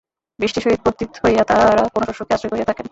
[0.39, 2.79] বৃষ্টির সহিত পতিত হইয়া তাঁহারা কোন শস্যকে আশ্রয় করিয়া থাকেন।